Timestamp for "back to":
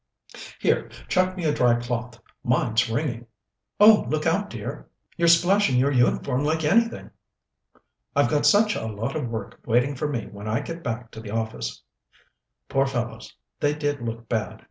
10.81-11.19